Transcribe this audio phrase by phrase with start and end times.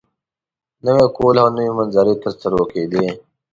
[0.85, 3.07] نوی کهول او نوې منظرې تر سترګو کېږي.